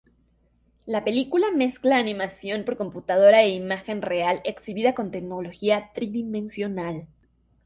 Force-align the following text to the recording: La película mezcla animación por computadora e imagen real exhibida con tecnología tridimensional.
La 0.87 1.03
película 1.03 1.51
mezcla 1.51 1.97
animación 1.99 2.65
por 2.65 2.75
computadora 2.75 3.43
e 3.43 3.49
imagen 3.49 4.01
real 4.01 4.41
exhibida 4.45 4.95
con 4.95 5.11
tecnología 5.11 5.91
tridimensional. 5.93 7.05